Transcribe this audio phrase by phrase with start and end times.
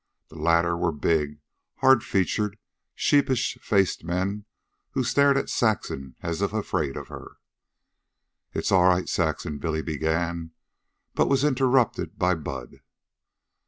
[0.29, 1.37] The latter were big,
[1.75, 2.57] hard featured,
[2.95, 4.45] sheepish faced men,
[4.93, 7.33] who stared at Saxon as if afraid of her.
[8.51, 10.53] "It's all right, Saxon," Billy began,
[11.13, 12.79] but was interrupted by Bud.